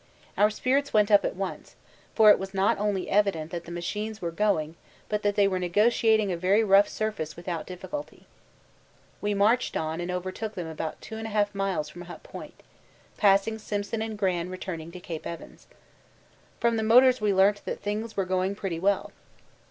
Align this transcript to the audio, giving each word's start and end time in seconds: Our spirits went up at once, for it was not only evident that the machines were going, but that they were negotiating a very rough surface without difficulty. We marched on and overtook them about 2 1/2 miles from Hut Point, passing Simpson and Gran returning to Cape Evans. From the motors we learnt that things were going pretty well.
Our 0.35 0.49
spirits 0.49 0.93
went 0.93 1.11
up 1.11 1.23
at 1.23 1.35
once, 1.35 1.75
for 2.15 2.31
it 2.31 2.39
was 2.39 2.55
not 2.55 2.79
only 2.79 3.07
evident 3.07 3.51
that 3.51 3.65
the 3.65 3.71
machines 3.71 4.19
were 4.19 4.31
going, 4.31 4.75
but 5.09 5.21
that 5.21 5.35
they 5.35 5.47
were 5.47 5.59
negotiating 5.59 6.31
a 6.31 6.37
very 6.37 6.63
rough 6.63 6.89
surface 6.89 7.35
without 7.35 7.67
difficulty. 7.67 8.25
We 9.21 9.35
marched 9.35 9.77
on 9.77 10.01
and 10.01 10.09
overtook 10.09 10.55
them 10.55 10.65
about 10.65 11.01
2 11.01 11.17
1/2 11.17 11.53
miles 11.53 11.87
from 11.87 12.01
Hut 12.01 12.23
Point, 12.23 12.63
passing 13.17 13.59
Simpson 13.59 14.01
and 14.01 14.17
Gran 14.17 14.49
returning 14.49 14.91
to 14.91 14.99
Cape 14.99 15.27
Evans. 15.27 15.67
From 16.59 16.77
the 16.77 16.81
motors 16.81 17.21
we 17.21 17.31
learnt 17.31 17.61
that 17.65 17.81
things 17.81 18.17
were 18.17 18.25
going 18.25 18.55
pretty 18.55 18.79
well. 18.79 19.11